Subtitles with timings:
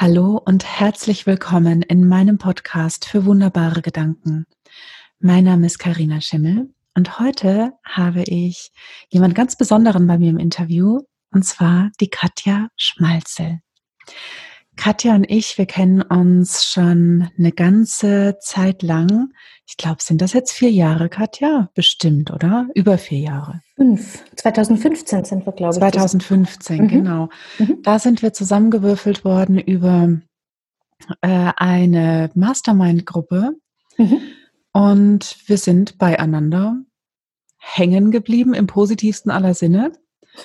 [0.00, 4.46] Hallo und herzlich willkommen in meinem Podcast für wunderbare Gedanken.
[5.18, 8.70] Mein Name ist Karina Schimmel und heute habe ich
[9.08, 11.00] jemand ganz Besonderen bei mir im Interview
[11.32, 13.58] und zwar die Katja Schmalzel.
[14.76, 19.32] Katja und ich, wir kennen uns schon eine ganze Zeit lang.
[19.66, 21.70] Ich glaube, sind das jetzt vier Jahre, Katja?
[21.74, 22.68] Bestimmt, oder?
[22.76, 23.62] Über vier Jahre.
[23.78, 24.24] Fünf.
[24.34, 25.78] 2015 sind wir, glaube ich.
[25.78, 26.88] 2015, mhm.
[26.88, 27.28] genau.
[27.60, 27.78] Mhm.
[27.84, 30.18] Da sind wir zusammengewürfelt worden über
[31.20, 33.52] äh, eine Mastermind-Gruppe.
[33.96, 34.20] Mhm.
[34.72, 36.76] Und wir sind beieinander
[37.56, 39.92] hängen geblieben im positivsten aller Sinne.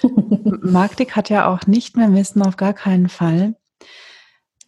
[0.62, 3.56] Magdik hat ja auch nicht mehr missen, auf gar keinen Fall.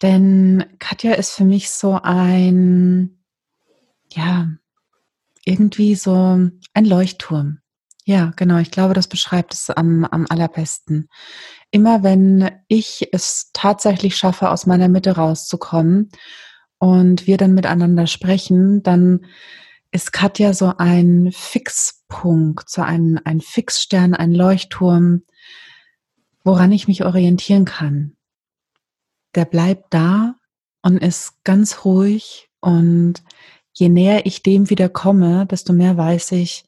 [0.01, 3.23] Denn Katja ist für mich so ein,
[4.11, 4.49] ja,
[5.43, 7.59] irgendwie so ein Leuchtturm.
[8.05, 8.59] Ja, genau.
[8.59, 11.09] Ich glaube, das beschreibt es am, am allerbesten.
[11.71, 16.09] Immer wenn ich es tatsächlich schaffe, aus meiner Mitte rauszukommen
[16.77, 19.25] und wir dann miteinander sprechen, dann
[19.91, 25.23] ist Katja so ein Fixpunkt, so ein, ein Fixstern, ein Leuchtturm,
[26.43, 28.15] woran ich mich orientieren kann
[29.35, 30.35] der bleibt da
[30.81, 33.15] und ist ganz ruhig und
[33.73, 36.65] je näher ich dem wieder komme, desto mehr weiß ich,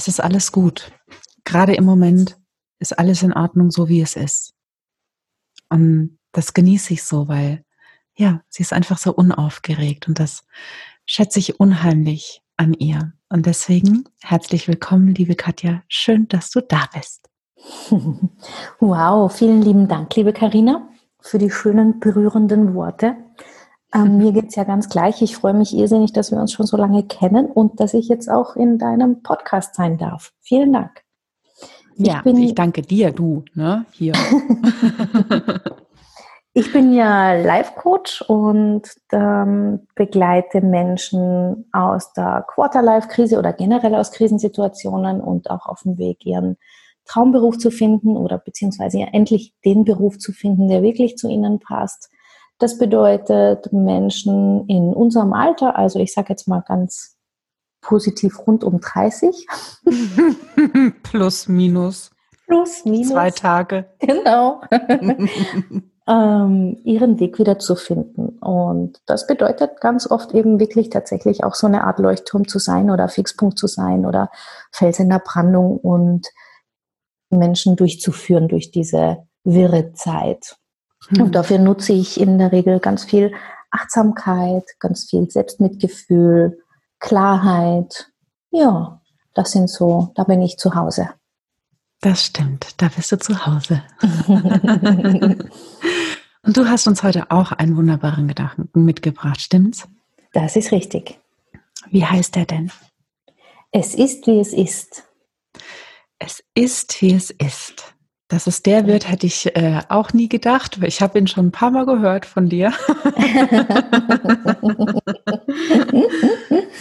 [0.00, 0.90] es ist alles gut.
[1.44, 2.38] Gerade im Moment
[2.78, 4.54] ist alles in Ordnung, so wie es ist.
[5.68, 7.66] Und das genieße ich so, weil
[8.16, 10.44] ja, sie ist einfach so unaufgeregt und das
[11.04, 13.12] schätze ich unheimlich an ihr.
[13.28, 15.82] Und deswegen herzlich willkommen, liebe Katja.
[15.88, 17.28] Schön, dass du da bist.
[18.80, 20.88] Wow, vielen lieben Dank, liebe Karina
[21.20, 23.16] für die schönen, berührenden Worte.
[23.92, 25.20] Ähm, mir geht es ja ganz gleich.
[25.22, 28.30] Ich freue mich irrsinnig, dass wir uns schon so lange kennen und dass ich jetzt
[28.30, 30.32] auch in deinem Podcast sein darf.
[30.40, 31.02] Vielen Dank.
[31.96, 34.12] Ja, ich, bin, ich danke dir, du, ne, hier.
[36.54, 45.20] ich bin ja Life-Coach und ähm, begleite Menschen aus der Quarter-Life-Krise oder generell aus Krisensituationen
[45.20, 46.56] und auch auf dem Weg, ihren
[47.04, 51.58] Traumberuf zu finden oder beziehungsweise ja endlich den Beruf zu finden, der wirklich zu ihnen
[51.58, 52.08] passt.
[52.60, 57.16] Das bedeutet Menschen in unserem Alter, also ich sage jetzt mal ganz
[57.80, 59.46] positiv rund um 30.
[61.02, 62.10] Plus, minus.
[62.46, 63.08] Plus, minus.
[63.08, 63.86] Zwei Tage.
[63.98, 64.60] Genau.
[66.06, 68.38] ähm, ihren Weg wieder zu finden.
[68.40, 72.90] Und das bedeutet ganz oft eben wirklich tatsächlich auch so eine Art Leuchtturm zu sein
[72.90, 74.30] oder Fixpunkt zu sein oder
[74.70, 76.28] Fels in der Brandung und
[77.30, 80.59] Menschen durchzuführen durch diese wirre Zeit.
[81.08, 81.22] Mhm.
[81.22, 83.32] Und dafür nutze ich in der Regel ganz viel
[83.70, 86.58] Achtsamkeit, ganz viel Selbstmitgefühl,
[86.98, 88.10] Klarheit.
[88.50, 89.00] Ja,
[89.34, 91.10] das sind so, da bin ich zu Hause.
[92.00, 93.82] Das stimmt, da bist du zu Hause.
[96.42, 99.86] Und du hast uns heute auch einen wunderbaren Gedanken mitgebracht, stimmt's?
[100.32, 101.20] Das ist richtig.
[101.90, 102.72] Wie heißt er denn?
[103.72, 105.04] Es ist, wie es ist.
[106.18, 107.94] Es ist, wie es ist.
[108.30, 111.50] Dass es der wird, hätte ich äh, auch nie gedacht, ich habe ihn schon ein
[111.50, 112.68] paar Mal gehört von dir.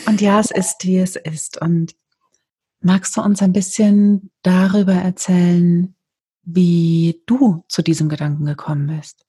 [0.06, 1.60] und ja, es ist, wie es ist.
[1.60, 1.96] Und
[2.82, 5.96] magst du uns ein bisschen darüber erzählen,
[6.44, 9.26] wie du zu diesem Gedanken gekommen bist?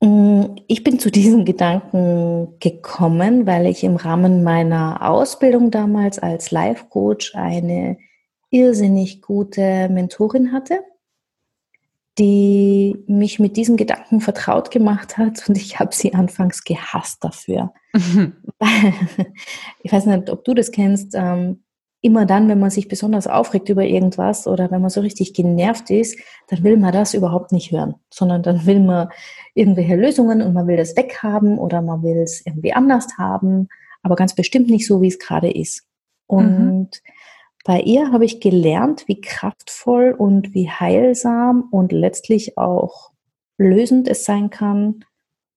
[0.00, 6.52] Mm, ich bin zu diesem Gedanken gekommen, weil ich im Rahmen meiner Ausbildung damals als
[6.52, 7.98] Life-Coach eine
[8.50, 10.80] irrsinnig gute Mentorin hatte,
[12.18, 17.72] die mich mit diesem Gedanken vertraut gemacht hat und ich habe sie anfangs gehasst dafür.
[17.92, 18.34] Mhm.
[19.82, 21.14] ich weiß nicht, ob du das kennst.
[21.14, 21.62] Ähm,
[22.00, 25.90] immer dann, wenn man sich besonders aufregt über irgendwas oder wenn man so richtig genervt
[25.90, 29.08] ist, dann will man das überhaupt nicht hören, sondern dann will man
[29.54, 33.68] irgendwelche Lösungen und man will das weghaben oder man will es irgendwie anders haben,
[34.02, 35.84] aber ganz bestimmt nicht so, wie es gerade ist.
[36.26, 36.88] Und mhm.
[37.64, 43.10] Bei ihr habe ich gelernt, wie kraftvoll und wie heilsam und letztlich auch
[43.58, 45.04] lösend es sein kann,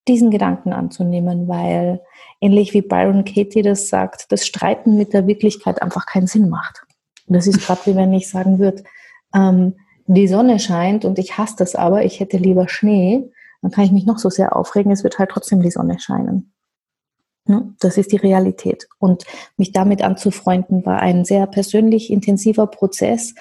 [0.07, 2.01] diesen Gedanken anzunehmen, weil
[2.41, 6.83] ähnlich wie Byron Katie das sagt, das Streiten mit der Wirklichkeit einfach keinen Sinn macht.
[7.27, 8.83] Und das ist gerade wie wenn ich sagen würde,
[9.33, 9.75] ähm,
[10.07, 13.31] die Sonne scheint und ich hasse das aber, ich hätte lieber Schnee,
[13.61, 16.50] dann kann ich mich noch so sehr aufregen, es wird halt trotzdem die Sonne scheinen.
[17.51, 17.74] Ne?
[17.80, 18.88] Das ist die Realität.
[18.98, 19.25] Und
[19.57, 23.36] mich damit anzufreunden war ein sehr persönlich intensiver Prozess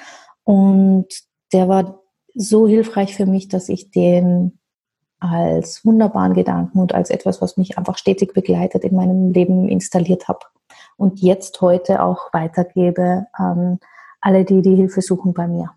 [0.44, 1.06] und
[1.52, 2.00] der war
[2.34, 4.58] so hilfreich für mich, dass ich den
[5.18, 10.28] als wunderbaren Gedanken und als etwas, was mich einfach stetig begleitet in meinem Leben installiert
[10.28, 10.40] habe
[10.96, 13.78] und jetzt heute auch weitergebe an
[14.20, 15.70] alle, die die Hilfe suchen bei mir.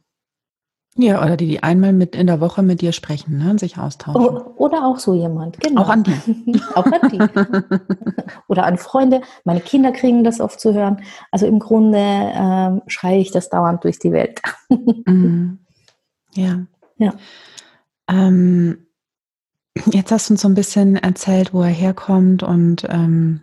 [0.96, 3.80] Ja, oder die, die einmal mit in der Woche mit dir sprechen, ne, und sich
[3.80, 4.38] austauschen.
[4.58, 5.82] Oder auch so jemand, genau.
[5.82, 6.14] Auch an die.
[6.76, 7.20] auch an die.
[8.48, 9.22] oder an Freunde.
[9.44, 11.02] Meine Kinder kriegen das oft zu hören.
[11.32, 14.40] Also im Grunde ähm, schreie ich das dauernd durch die Welt.
[14.70, 15.60] mhm.
[16.36, 16.66] Ja.
[16.98, 17.14] Ja.
[18.08, 18.86] Ähm,
[19.88, 23.42] jetzt hast du uns so ein bisschen erzählt, wo er herkommt und ähm,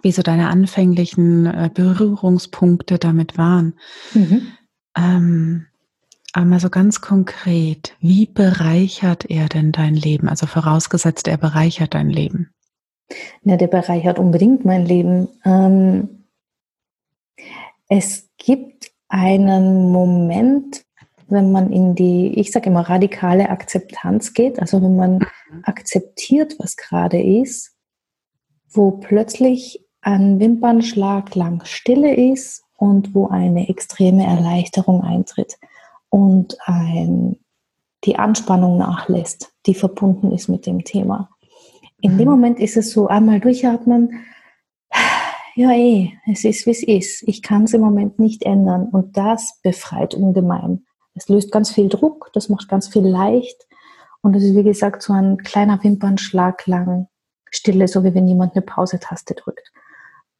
[0.00, 3.74] wie so deine anfänglichen äh, Berührungspunkte damit waren.
[4.14, 4.52] Mhm.
[6.32, 10.28] Aber so ganz konkret, wie bereichert er denn dein Leben?
[10.28, 12.50] Also vorausgesetzt, er bereichert dein Leben.
[13.42, 15.28] Ja, der bereichert unbedingt mein Leben.
[15.44, 16.26] Ähm,
[17.88, 20.84] es gibt einen Moment,
[21.26, 25.62] wenn man in die, ich sage immer, radikale Akzeptanz geht, also wenn man mhm.
[25.64, 27.72] akzeptiert, was gerade ist,
[28.68, 35.58] wo plötzlich ein Wimpernschlag lang Stille ist und wo eine extreme Erleichterung eintritt
[36.10, 37.38] und ein,
[38.04, 41.30] die Anspannung nachlässt, die verbunden ist mit dem Thema.
[42.00, 42.32] In dem mhm.
[42.32, 44.24] Moment ist es so einmal durchatmen,
[45.54, 47.22] ja eh, es ist wie es ist.
[47.28, 50.84] Ich kann es im Moment nicht ändern und das befreit ungemein.
[51.14, 53.66] Es löst ganz viel Druck, das macht ganz viel leicht
[54.22, 57.08] und es ist wie gesagt so ein kleiner Wimpernschlag lang
[57.50, 59.72] Stille, so wie wenn jemand eine Pause-Taste drückt.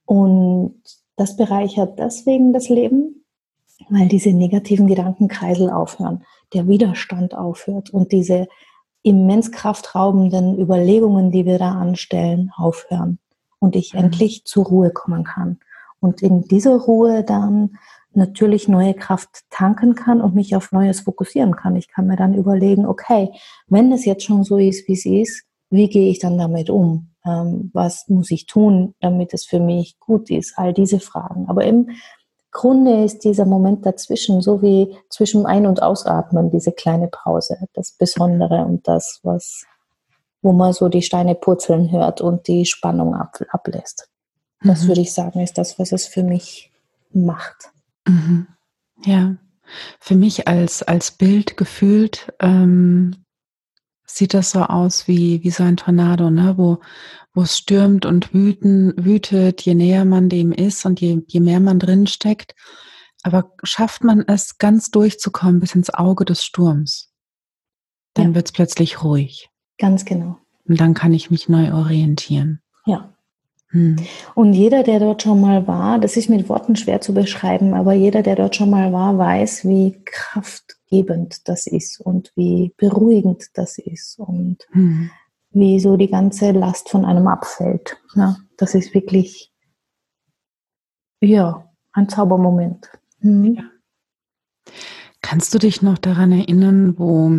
[0.07, 0.83] Und
[1.17, 3.20] das bereichert deswegen das Leben,
[3.89, 8.49] weil diese negativen Gedankenkreisel aufhören, der Widerstand aufhört und diese
[9.03, 13.19] immens kraftraubenden Überlegungen, die wir da anstellen, aufhören
[13.59, 14.01] und ich mhm.
[14.01, 15.59] endlich zur Ruhe kommen kann.
[16.01, 17.77] Und in dieser Ruhe dann
[18.13, 21.77] natürlich neue Kraft tanken kann und mich auf Neues fokussieren kann.
[21.77, 23.31] Ich kann mir dann überlegen, okay,
[23.69, 27.11] wenn es jetzt schon so ist, wie es ist, wie gehe ich dann damit um?
[27.25, 30.55] Ähm, was muss ich tun, damit es für mich gut ist?
[30.59, 31.49] All diese Fragen.
[31.49, 31.91] Aber im
[32.53, 37.93] Grunde ist dieser Moment dazwischen, so wie zwischen Ein- und Ausatmen, diese kleine Pause, das
[37.93, 39.65] Besondere und das, was,
[40.43, 44.09] wo man so die Steine purzeln hört und die Spannung ab, ablässt.
[44.63, 44.89] Das mhm.
[44.89, 46.73] würde ich sagen, ist das, was es für mich
[47.13, 47.71] macht.
[48.07, 48.49] Mhm.
[49.05, 49.37] Ja,
[50.01, 53.25] für mich als, als Bild gefühlt ähm,
[54.05, 56.55] sieht das so aus wie, wie so ein Tornado, ne?
[56.57, 56.81] wo,
[57.41, 61.59] wo es stürmt und wüten, wütet, je näher man dem ist und je, je mehr
[61.59, 62.55] man drin steckt.
[63.23, 67.11] Aber schafft man es, ganz durchzukommen bis ins Auge des Sturms,
[68.13, 68.35] dann ja.
[68.35, 69.49] wird es plötzlich ruhig.
[69.79, 70.37] Ganz genau.
[70.69, 72.61] Und dann kann ich mich neu orientieren.
[72.85, 73.15] Ja.
[73.69, 73.97] Hm.
[74.35, 77.95] Und jeder, der dort schon mal war, das ist mit Worten schwer zu beschreiben, aber
[77.95, 83.79] jeder, der dort schon mal war, weiß, wie kraftgebend das ist und wie beruhigend das
[83.79, 85.11] ist und hm.
[85.51, 87.97] Wie so die ganze Last von einem abfällt.
[88.15, 89.53] Ja, das ist wirklich,
[91.21, 92.91] ja, ein Zaubermoment.
[93.21, 93.55] Hm.
[93.55, 93.63] Ja.
[95.23, 97.31] Kannst du dich noch daran erinnern, wo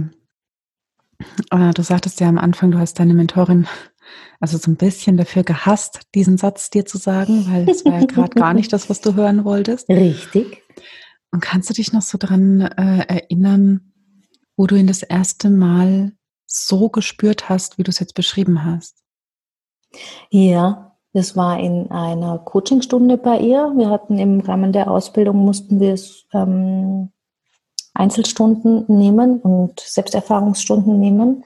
[1.52, 3.68] äh, du sagtest ja am Anfang, du hast deine Mentorin
[4.40, 8.06] also so ein bisschen dafür gehasst, diesen Satz dir zu sagen, weil es war ja
[8.06, 9.88] gerade gar nicht das, was du hören wolltest.
[9.88, 10.64] Richtig.
[11.32, 13.94] Und kannst du dich noch so dran äh, erinnern,
[14.58, 16.14] wo du ihn das erste Mal
[16.54, 18.98] so gespürt hast, wie du es jetzt beschrieben hast?
[20.30, 23.74] Ja, das war in einer Coachingstunde bei ihr.
[23.76, 26.00] Wir hatten im Rahmen der Ausbildung mussten wir
[26.34, 27.12] ähm,
[27.94, 31.44] Einzelstunden nehmen und Selbsterfahrungsstunden nehmen.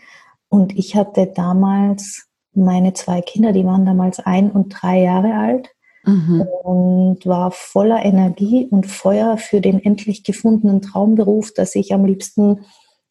[0.49, 5.69] Und ich hatte damals meine zwei Kinder, die waren damals ein und drei Jahre alt
[6.05, 6.41] mhm.
[6.63, 12.61] und war voller Energie und Feuer für den endlich gefundenen Traumberuf, dass ich am liebsten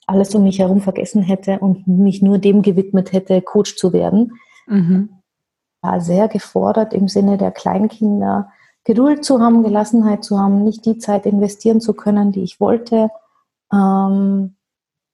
[0.07, 4.33] alles um mich herum vergessen hätte und mich nur dem gewidmet hätte, Coach zu werden.
[4.67, 5.21] Mhm.
[5.83, 8.51] War sehr gefordert im Sinne der Kleinkinder,
[8.85, 13.09] Geduld zu haben, Gelassenheit zu haben, nicht die Zeit investieren zu können, die ich wollte.
[13.73, 14.57] Ähm,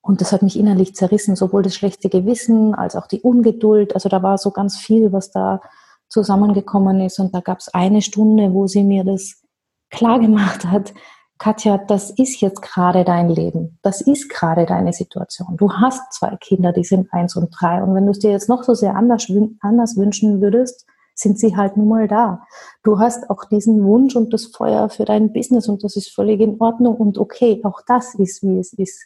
[0.03, 3.95] und das hat mich innerlich zerrissen, sowohl das schlechte Gewissen als auch die Ungeduld.
[3.95, 5.61] Also da war so ganz viel, was da
[6.09, 7.21] zusammengekommen ist.
[7.21, 9.43] Und da gab es eine Stunde, wo sie mir das
[9.91, 10.93] klar gemacht hat.
[11.41, 13.79] Katja, das ist jetzt gerade dein Leben.
[13.81, 15.57] Das ist gerade deine Situation.
[15.57, 17.83] Du hast zwei Kinder, die sind eins und drei.
[17.83, 19.27] Und wenn du es dir jetzt noch so sehr anders,
[19.61, 22.43] anders wünschen würdest, sind sie halt nun mal da.
[22.83, 26.41] Du hast auch diesen Wunsch und das Feuer für dein Business und das ist völlig
[26.41, 29.03] in Ordnung und okay, auch das ist, wie es ist.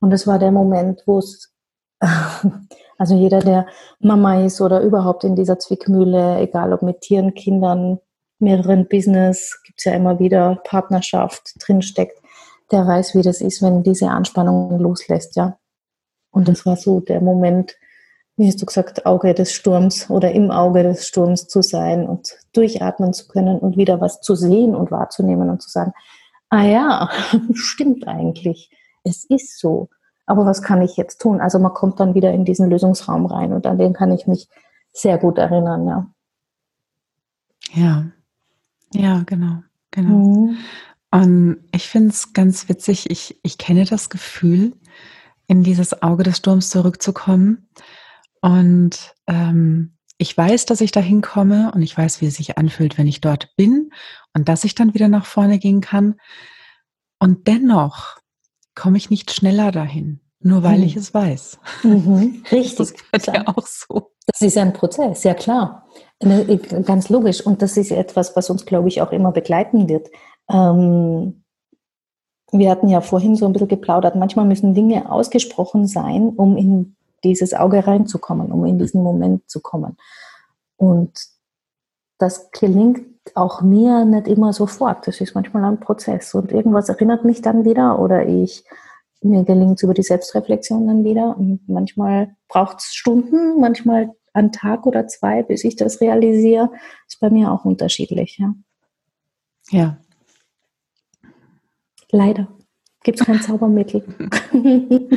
[0.00, 1.52] Und das war der Moment, wo es,
[2.98, 3.66] also jeder, der
[4.00, 7.98] Mama ist oder überhaupt in dieser Zwickmühle, egal ob mit Tieren, Kindern,
[8.38, 12.18] mehreren Business, gibt es ja immer wieder Partnerschaft drinsteckt,
[12.70, 15.58] der weiß, wie das ist, wenn diese Anspannung loslässt, ja.
[16.30, 17.76] Und das war so der Moment,
[18.36, 22.36] wie hast du gesagt, Auge des Sturms oder im Auge des Sturms zu sein und
[22.52, 25.92] durchatmen zu können und wieder was zu sehen und wahrzunehmen und zu sagen,
[26.50, 27.10] ah ja,
[27.54, 28.70] stimmt eigentlich
[29.02, 29.88] Es ist so.
[30.26, 31.40] Aber was kann ich jetzt tun?
[31.40, 34.48] Also man kommt dann wieder in diesen Lösungsraum rein und an den kann ich mich
[34.92, 36.06] sehr gut erinnern, ja.
[37.72, 38.06] Ja,
[38.92, 40.46] ja, genau, genau.
[40.48, 40.58] Mhm.
[41.10, 44.74] Und ich finde es ganz witzig, ich, ich kenne das Gefühl,
[45.46, 47.68] in dieses Auge des Sturms zurückzukommen.
[48.40, 52.98] Und ähm, ich weiß, dass ich da hinkomme und ich weiß, wie es sich anfühlt,
[52.98, 53.90] wenn ich dort bin
[54.34, 56.16] und dass ich dann wieder nach vorne gehen kann.
[57.18, 58.18] Und dennoch
[58.74, 60.84] komme ich nicht schneller dahin, nur weil mhm.
[60.84, 61.58] ich es weiß.
[61.82, 62.44] Mhm.
[62.52, 62.76] Richtig.
[62.76, 64.12] Das gehört ja auch so.
[64.26, 65.88] Das ist ein Prozess, ja klar.
[66.20, 67.40] Ganz logisch.
[67.44, 70.08] Und das ist etwas, was uns, glaube ich, auch immer begleiten wird.
[70.50, 71.44] Ähm,
[72.50, 74.16] wir hatten ja vorhin so ein bisschen geplaudert.
[74.16, 79.60] Manchmal müssen Dinge ausgesprochen sein, um in dieses Auge reinzukommen, um in diesen Moment zu
[79.60, 79.96] kommen.
[80.76, 81.12] Und
[82.18, 85.06] das gelingt auch mir nicht immer sofort.
[85.06, 86.34] Das ist manchmal ein Prozess.
[86.34, 88.64] Und irgendwas erinnert mich dann wieder oder ich
[89.20, 91.36] mir gelingt es über die Selbstreflexion dann wieder.
[91.36, 96.70] Und manchmal braucht es Stunden, manchmal einen Tag oder zwei, bis ich das realisiere.
[97.06, 98.38] Ist bei mir auch unterschiedlich.
[98.38, 98.54] Ja.
[99.70, 99.98] ja.
[102.10, 102.48] Leider
[103.02, 104.02] gibt es kein Zaubermittel.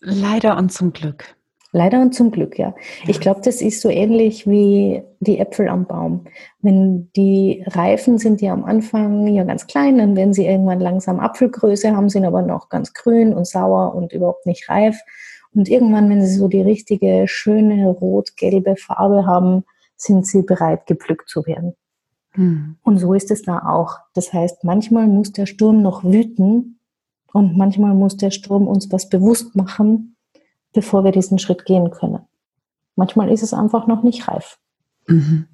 [0.00, 1.36] Leider und zum Glück.
[1.72, 2.74] Leider und zum Glück, ja.
[3.02, 3.08] ja.
[3.08, 6.24] Ich glaube, das ist so ähnlich wie die Äpfel am Baum.
[6.62, 11.20] Wenn die reifen, sind die am Anfang ja ganz klein, dann werden sie irgendwann langsam
[11.20, 15.00] Apfelgröße haben, sind aber noch ganz grün und sauer und überhaupt nicht reif.
[15.54, 19.64] Und irgendwann, wenn sie so die richtige, schöne, rot-gelbe Farbe haben,
[19.96, 21.74] sind sie bereit, gepflückt zu werden.
[22.32, 22.76] Hm.
[22.82, 23.98] Und so ist es da auch.
[24.14, 26.78] Das heißt, manchmal muss der Sturm noch wüten
[27.32, 30.16] und manchmal muss der Sturm uns was bewusst machen,
[30.72, 32.20] bevor wir diesen Schritt gehen können.
[32.94, 34.58] Manchmal ist es einfach noch nicht reif.
[35.06, 35.48] Mhm.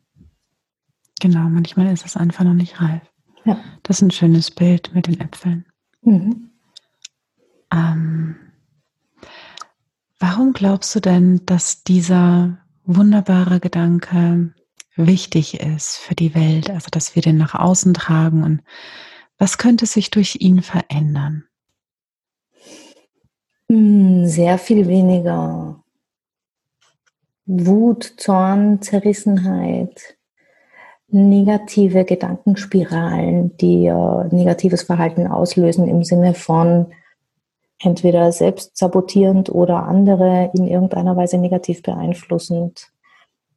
[1.21, 3.03] Genau, manchmal ist es einfach noch nicht reif.
[3.45, 3.59] Ja.
[3.83, 5.65] Das ist ein schönes Bild mit den Äpfeln.
[6.03, 6.51] Mhm.
[7.73, 8.37] Ähm,
[10.19, 14.55] warum glaubst du denn, dass dieser wunderbare Gedanke
[14.97, 18.63] wichtig ist für die Welt, also dass wir den nach außen tragen und
[19.39, 21.45] was könnte sich durch ihn verändern?
[23.69, 25.83] Hm, sehr viel weniger
[27.45, 30.17] Wut, Zorn, Zerrissenheit,
[31.09, 33.93] negative Gedankenspiralen, die
[34.31, 36.93] negatives Verhalten auslösen im Sinne von
[37.79, 42.89] entweder selbst sabotierend oder andere in irgendeiner Weise negativ beeinflussend.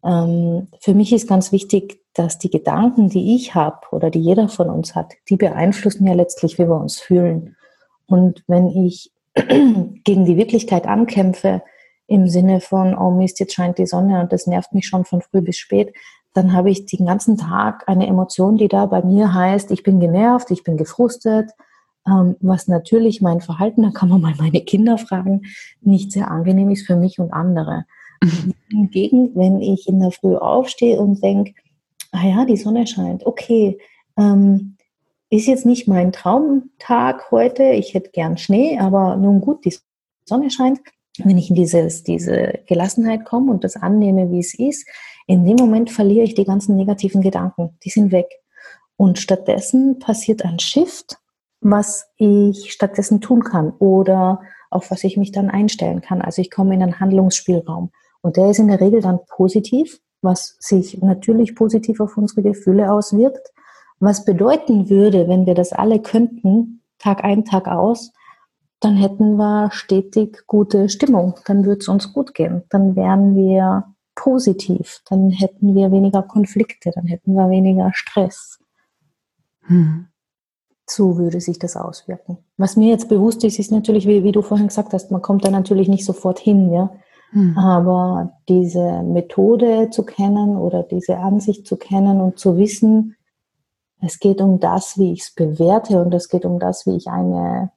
[0.03, 4.49] Ähm, für mich ist ganz wichtig, dass die Gedanken, die ich habe oder die jeder
[4.49, 7.55] von uns hat, die beeinflussen ja letztlich, wie wir uns fühlen.
[8.07, 11.61] Und wenn ich gegen die Wirklichkeit ankämpfe,
[12.07, 15.21] im Sinne von, oh Mist, jetzt scheint die Sonne und das nervt mich schon von
[15.21, 15.93] früh bis spät,
[16.33, 19.99] dann habe ich den ganzen Tag eine Emotion, die da bei mir heißt, ich bin
[19.99, 21.51] genervt, ich bin gefrustet,
[22.41, 25.43] was natürlich mein Verhalten, da kann man mal meine Kinder fragen,
[25.81, 27.85] nicht sehr angenehm ist für mich und andere.
[28.23, 28.53] Mhm.
[28.69, 31.53] Hingegen, wenn ich in der Früh aufstehe und denke,
[32.11, 33.77] ah ja, die Sonne scheint, okay,
[34.17, 34.75] ähm,
[35.29, 39.75] ist jetzt nicht mein Traumtag heute, ich hätte gern Schnee, aber nun gut, die
[40.25, 40.79] Sonne scheint.
[41.23, 44.87] Wenn ich in dieses, diese Gelassenheit komme und das annehme, wie es ist,
[45.27, 47.77] in dem Moment verliere ich die ganzen negativen Gedanken.
[47.83, 48.27] Die sind weg.
[48.95, 51.17] Und stattdessen passiert ein Shift,
[51.61, 56.21] was ich stattdessen tun kann oder auf was ich mich dann einstellen kann.
[56.21, 57.91] Also ich komme in einen Handlungsspielraum.
[58.21, 62.91] Und der ist in der Regel dann positiv, was sich natürlich positiv auf unsere Gefühle
[62.91, 63.51] auswirkt
[63.99, 68.11] was bedeuten würde, wenn wir das alle könnten, Tag ein, Tag aus,
[68.79, 73.93] dann hätten wir stetig gute Stimmung, dann würde es uns gut gehen, dann wären wir
[74.15, 78.59] positiv, dann hätten wir weniger Konflikte, dann hätten wir weniger Stress.
[79.63, 80.07] Hm.
[80.89, 82.39] So würde sich das auswirken.
[82.57, 85.45] Was mir jetzt bewusst ist, ist natürlich, wie, wie du vorhin gesagt hast, man kommt
[85.45, 86.89] da natürlich nicht sofort hin, ja.
[87.31, 87.55] Hm.
[87.57, 93.15] Aber diese Methode zu kennen oder diese Ansicht zu kennen und zu wissen,
[94.01, 97.07] es geht um das, wie ich es bewerte und es geht um das, wie ich
[97.07, 97.71] eine,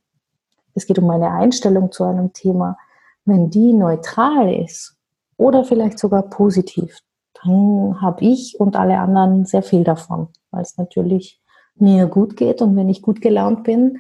[0.75, 2.79] es geht um meine Einstellung zu einem Thema.
[3.27, 4.97] Wenn die neutral ist
[5.37, 7.01] oder vielleicht sogar positiv,
[7.45, 11.42] dann habe ich und alle anderen sehr viel davon, weil es natürlich
[11.83, 13.99] mir gut geht und wenn ich gut gelaunt bin,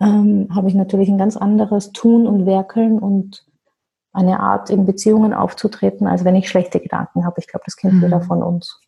[0.00, 3.46] ähm, habe ich natürlich ein ganz anderes Tun und Werkeln und
[4.12, 7.36] eine Art in Beziehungen aufzutreten, als wenn ich schlechte Gedanken habe.
[7.38, 8.02] Ich glaube, das kennt mhm.
[8.02, 8.80] jeder von uns.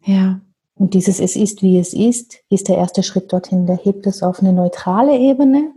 [0.00, 0.40] Ja,
[0.74, 3.66] und dieses Es ist, wie es ist, ist der erste Schritt dorthin.
[3.66, 5.72] Der hebt es auf eine neutrale Ebene.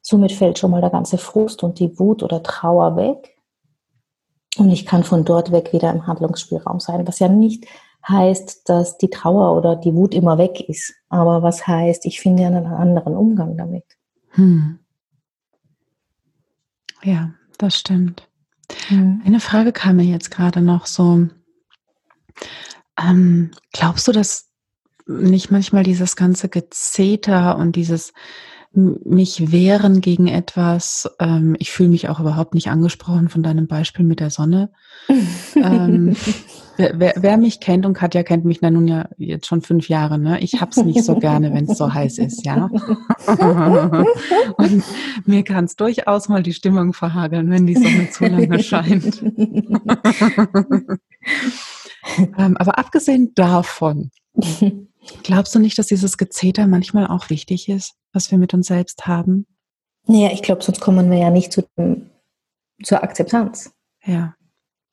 [0.00, 3.36] Somit fällt schon mal der ganze Frust und die Wut oder Trauer weg.
[4.56, 7.66] Und ich kann von dort weg wieder im Handlungsspielraum sein, was ja nicht
[8.08, 12.46] heißt, dass die Trauer oder die Wut immer weg ist, aber was heißt, ich finde
[12.46, 13.84] einen anderen Umgang damit.
[14.30, 14.78] Hm.
[17.02, 18.28] Ja, das stimmt.
[18.88, 19.22] Mhm.
[19.24, 21.28] Eine Frage kam mir jetzt gerade noch so.
[22.98, 24.50] Ähm, glaubst du, dass
[25.06, 28.12] nicht manchmal dieses ganze Gezeter und dieses
[28.72, 31.10] mich wehren gegen etwas.
[31.18, 34.70] Ähm, ich fühle mich auch überhaupt nicht angesprochen von deinem Beispiel mit der Sonne.
[35.56, 36.16] ähm,
[36.80, 39.88] wer, wer, wer, mich kennt und Katja kennt mich na nun ja jetzt schon fünf
[39.88, 40.40] Jahre, ne?
[40.40, 42.70] Ich hab's nicht so gerne, wenn es so heiß ist, ja.
[44.56, 44.84] und
[45.26, 49.22] mir kann es durchaus mal die Stimmung verhageln, wenn die Sonne zu lange scheint.
[52.38, 54.10] ähm, aber abgesehen davon,
[55.22, 59.06] Glaubst du nicht, dass dieses Gezeter manchmal auch wichtig ist, was wir mit uns selbst
[59.06, 59.46] haben?
[60.06, 61.64] Naja, ich glaube, sonst kommen wir ja nicht zu
[62.82, 63.72] zur Akzeptanz.
[64.04, 64.34] Ja.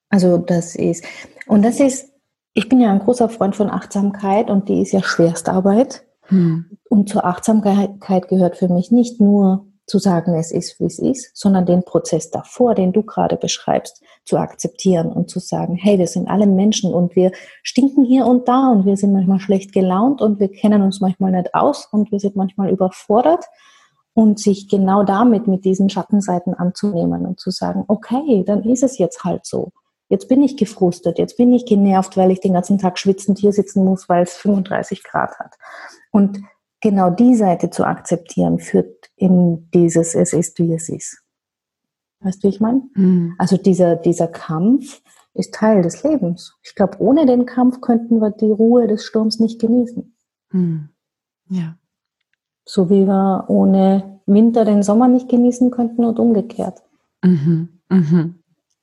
[0.09, 1.03] Also das ist,
[1.47, 2.11] und das ist,
[2.53, 6.03] ich bin ja ein großer Freund von Achtsamkeit und die ist ja Schwerstarbeit.
[6.23, 6.65] Hm.
[6.89, 11.35] Und zur Achtsamkeit gehört für mich nicht nur zu sagen, es ist, wie es ist,
[11.35, 16.07] sondern den Prozess davor, den du gerade beschreibst, zu akzeptieren und zu sagen, hey, wir
[16.07, 17.31] sind alle Menschen und wir
[17.63, 21.31] stinken hier und da und wir sind manchmal schlecht gelaunt und wir kennen uns manchmal
[21.31, 23.45] nicht aus und wir sind manchmal überfordert
[24.13, 28.97] und sich genau damit mit diesen Schattenseiten anzunehmen und zu sagen, okay, dann ist es
[28.97, 29.71] jetzt halt so.
[30.09, 33.51] Jetzt bin ich gefrustet, jetzt bin ich genervt, weil ich den ganzen Tag schwitzend hier
[33.51, 35.55] sitzen muss, weil es 35 Grad hat.
[36.11, 36.39] Und
[36.81, 41.21] genau die Seite zu akzeptieren, führt in dieses Es ist, wie es ist.
[42.21, 42.83] Weißt du, wie ich meine?
[42.95, 43.35] Mhm.
[43.37, 45.01] Also dieser, dieser Kampf
[45.33, 46.55] ist Teil des Lebens.
[46.63, 50.15] Ich glaube, ohne den Kampf könnten wir die Ruhe des Sturms nicht genießen.
[50.51, 50.89] Mhm.
[51.49, 51.77] Ja.
[52.65, 56.81] So wie wir ohne Winter den Sommer nicht genießen könnten und umgekehrt.
[57.23, 57.79] Mhm.
[57.89, 58.39] Mhm.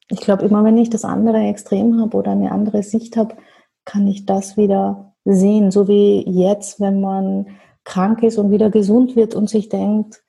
[0.08, 3.36] Ich glaube, immer wenn ich das andere Extrem habe oder eine andere Sicht habe,
[3.84, 5.70] kann ich das wieder sehen.
[5.70, 7.46] So wie jetzt, wenn man
[7.84, 10.22] krank ist und wieder gesund wird und sich denkt,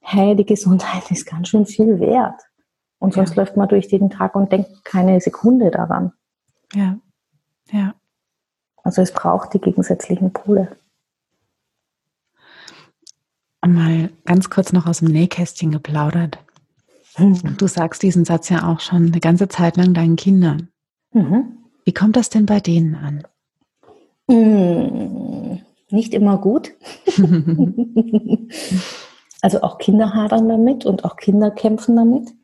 [0.00, 2.40] hey, die Gesundheit ist ganz schön viel wert.
[2.98, 3.42] Und sonst ja.
[3.42, 6.12] läuft man durch den Tag und denkt keine Sekunde daran.
[6.74, 6.98] Ja,
[7.70, 7.94] ja.
[8.82, 10.76] Also es braucht die gegensätzlichen Pole.
[13.66, 16.38] Mal ganz kurz noch aus dem Nähkästchen geplaudert.
[17.18, 20.68] Du sagst diesen Satz ja auch schon eine ganze Zeit lang deinen Kindern.
[21.12, 21.56] Mhm.
[21.84, 23.22] Wie kommt das denn bei denen an?
[24.28, 26.72] Mhm nicht immer gut.
[29.42, 32.34] also auch Kinder hadern damit und auch Kinder kämpfen damit.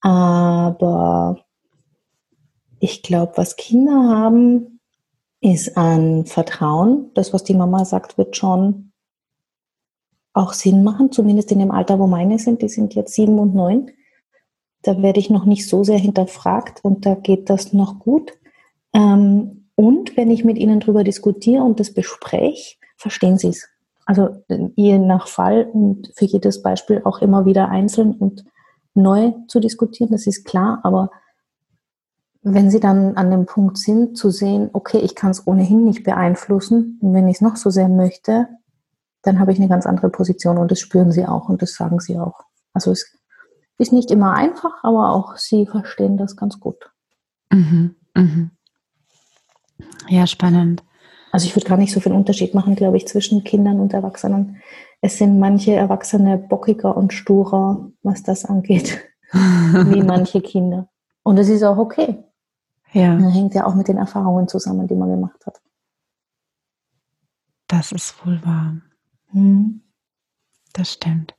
[0.00, 1.44] Aber
[2.78, 4.80] ich glaube, was Kinder haben,
[5.40, 7.10] ist ein Vertrauen.
[7.14, 8.92] Das, was die Mama sagt, wird schon
[10.34, 12.60] auch Sinn machen, zumindest in dem Alter, wo meine sind.
[12.60, 13.90] Die sind jetzt sieben und neun.
[14.82, 18.32] Da werde ich noch nicht so sehr hinterfragt und da geht das noch gut.
[18.92, 23.68] Ähm, und wenn ich mit ihnen darüber diskutiere und das bespreche, verstehen sie es.
[24.06, 24.42] Also
[24.76, 28.44] je nach Fall und für jedes Beispiel auch immer wieder einzeln und
[28.92, 30.80] neu zu diskutieren, das ist klar.
[30.82, 31.10] Aber
[32.42, 36.04] wenn sie dann an dem Punkt sind, zu sehen, okay, ich kann es ohnehin nicht
[36.04, 38.48] beeinflussen, und wenn ich es noch so sehr möchte,
[39.24, 42.00] dann habe ich eine ganz andere Position und das spüren sie auch und das sagen
[42.00, 42.40] sie auch.
[42.72, 43.16] Also es
[43.78, 46.90] ist nicht immer einfach, aber auch sie verstehen das ganz gut.
[47.50, 48.50] Mhm, mhm.
[50.08, 50.82] Ja, spannend.
[51.32, 54.62] Also ich würde gar nicht so viel Unterschied machen, glaube ich, zwischen Kindern und Erwachsenen.
[55.00, 59.00] Es sind manche Erwachsene bockiger und sturer, was das angeht,
[59.32, 60.88] wie manche Kinder.
[61.24, 62.22] Und es ist auch okay.
[62.92, 63.16] Ja.
[63.18, 65.60] Das hängt ja auch mit den Erfahrungen zusammen, die man gemacht hat.
[67.66, 68.76] Das ist wohl wahr.
[69.34, 69.82] Mhm.
[70.72, 71.34] Das stimmt.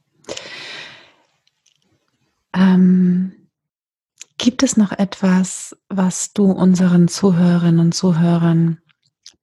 [2.53, 3.31] Ähm,
[4.37, 8.79] Gibt es noch etwas, was du unseren Zuhörerinnen und Zuhörern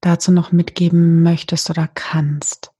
[0.00, 2.72] dazu noch mitgeben möchtest oder kannst?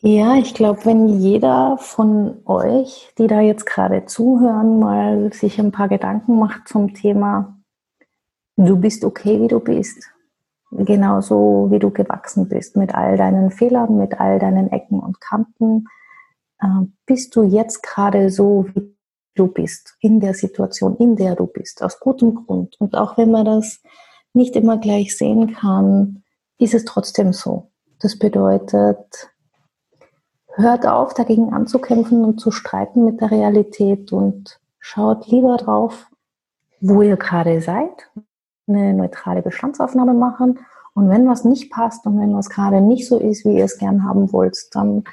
[0.00, 5.72] Ja, ich glaube, wenn jeder von euch, die da jetzt gerade zuhören, mal sich ein
[5.72, 7.58] paar Gedanken macht zum Thema,
[8.56, 10.08] du bist okay, wie du bist,
[10.70, 15.86] genauso wie du gewachsen bist, mit all deinen Fehlern, mit all deinen Ecken und Kanten,
[16.60, 18.94] äh, bist du jetzt gerade so, wie
[19.34, 22.76] du bist, in der Situation, in der du bist, aus gutem Grund.
[22.80, 23.80] Und auch wenn man das
[24.32, 26.22] nicht immer gleich sehen kann,
[26.58, 27.70] ist es trotzdem so.
[28.00, 29.30] Das bedeutet,
[30.54, 36.08] hört auf, dagegen anzukämpfen und zu streiten mit der Realität und schaut lieber drauf,
[36.80, 38.10] wo ihr gerade seid,
[38.68, 40.58] eine neutrale Bestandsaufnahme machen
[40.94, 43.78] und wenn was nicht passt und wenn was gerade nicht so ist, wie ihr es
[43.78, 45.04] gern haben wollt, dann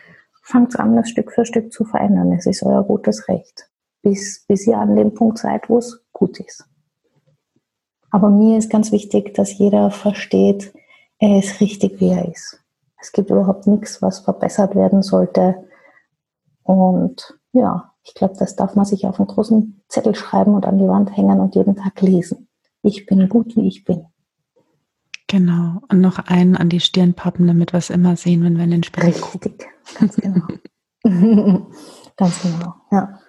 [0.42, 2.32] fangt an, das Stück für Stück zu verändern.
[2.32, 3.70] Es ist euer gutes Recht
[4.06, 6.66] bis, bis ihr an dem Punkt seid, wo es gut ist.
[8.12, 10.74] Aber mir ist ganz wichtig, dass jeder versteht,
[11.18, 12.62] er ist richtig, wie er ist.
[13.02, 15.56] Es gibt überhaupt nichts, was verbessert werden sollte.
[16.62, 20.78] Und ja, ich glaube, das darf man sich auf einen großen Zettel schreiben und an
[20.78, 22.45] die Wand hängen und jeden Tag lesen.
[22.86, 24.06] Ich bin gut, wie ich bin.
[25.28, 25.82] Genau.
[25.90, 28.72] Und noch einen an die Stirn pappen, damit wir es immer sehen, wenn wir in
[28.72, 29.66] den Spiegel Richtig,
[30.00, 30.46] ganz genau.
[32.16, 33.20] ganz genau, ja.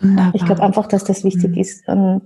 [0.00, 0.32] Wunderbar.
[0.34, 1.58] Ich glaube einfach, dass das wichtig mhm.
[1.58, 2.22] ist, ähm,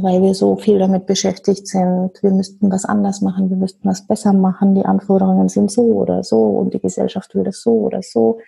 [0.00, 2.12] weil wir so viel damit beschäftigt sind.
[2.22, 4.74] Wir müssten was anders machen, wir müssten was besser machen.
[4.76, 8.38] Die Anforderungen sind so oder so und die Gesellschaft will das so oder so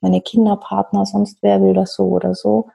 [0.00, 2.68] meine Kinderpartner, sonst wer will das so oder so.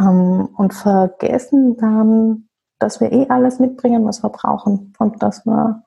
[0.00, 2.48] Ähm, und vergessen dann,
[2.82, 5.84] dass wir eh alles mitbringen, was wir brauchen und dass wir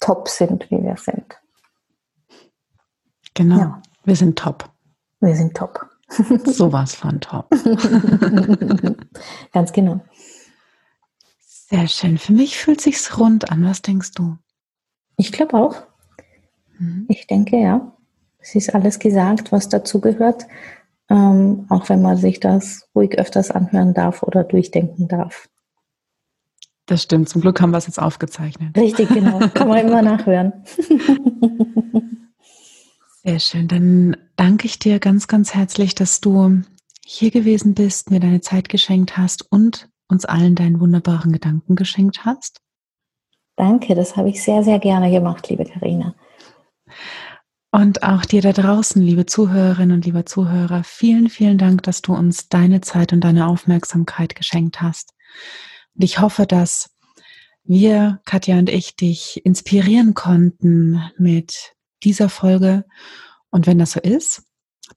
[0.00, 1.40] top sind, wie wir sind.
[3.34, 3.82] Genau, ja.
[4.04, 4.68] wir sind top.
[5.20, 5.88] Wir sind top.
[6.44, 7.48] Sowas von top.
[9.52, 10.00] Ganz genau.
[11.40, 12.18] Sehr schön.
[12.18, 13.64] Für mich fühlt sich's rund an.
[13.64, 14.36] Was denkst du?
[15.16, 15.76] Ich glaube auch.
[16.78, 17.06] Mhm.
[17.08, 17.92] Ich denke ja.
[18.38, 20.46] Es ist alles gesagt, was dazugehört,
[21.08, 25.48] ähm, auch wenn man sich das ruhig öfters anhören darf oder durchdenken darf.
[26.86, 27.28] Das stimmt.
[27.28, 28.76] Zum Glück haben wir es jetzt aufgezeichnet.
[28.76, 29.38] Richtig, genau.
[29.54, 30.52] Kann man immer nachhören.
[33.22, 33.68] Sehr schön.
[33.68, 36.62] Dann danke ich dir ganz, ganz herzlich, dass du
[37.06, 42.24] hier gewesen bist, mir deine Zeit geschenkt hast und uns allen deinen wunderbaren Gedanken geschenkt
[42.26, 42.60] hast.
[43.56, 46.14] Danke, das habe ich sehr, sehr gerne gemacht, liebe Karina.
[47.70, 52.14] Und auch dir da draußen, liebe Zuhörerinnen und lieber Zuhörer, vielen, vielen Dank, dass du
[52.14, 55.14] uns deine Zeit und deine Aufmerksamkeit geschenkt hast.
[55.94, 56.90] Und ich hoffe, dass
[57.64, 62.84] wir, Katja und ich, dich inspirieren konnten mit dieser Folge.
[63.50, 64.44] Und wenn das so ist,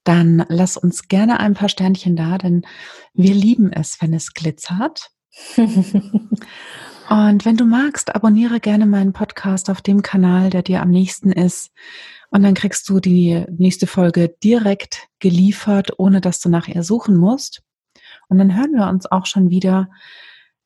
[0.04, 2.64] dann lass uns gerne ein paar Sternchen da, denn
[3.14, 5.12] wir lieben es, wenn es glitzert.
[5.56, 11.32] und wenn du magst, abonniere gerne meinen Podcast auf dem Kanal, der dir am nächsten
[11.32, 11.72] ist.
[12.30, 17.16] Und dann kriegst du die nächste Folge direkt geliefert, ohne dass du nach ihr suchen
[17.16, 17.62] musst.
[18.28, 19.90] Und dann hören wir uns auch schon wieder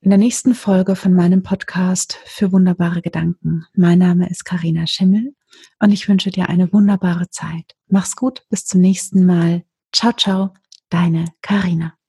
[0.02, 3.66] in der nächsten Folge von meinem Podcast für wunderbare Gedanken.
[3.76, 5.36] Mein Name ist Karina Schimmel
[5.80, 7.76] und ich wünsche dir eine wunderbare Zeit.
[7.88, 9.64] Mach's gut, bis zum nächsten Mal.
[9.92, 10.54] Ciao, ciao,
[10.90, 12.01] deine Karina.